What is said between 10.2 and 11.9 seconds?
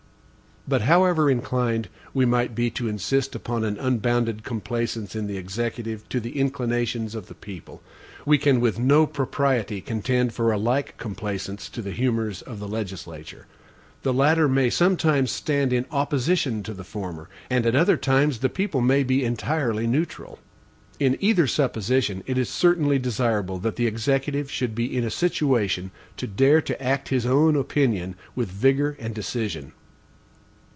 for a like complaisance to the